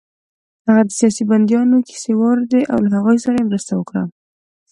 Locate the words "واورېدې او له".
2.15-2.89